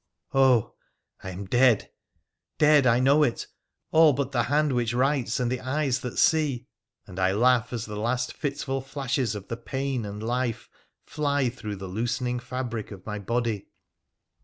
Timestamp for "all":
3.91-4.13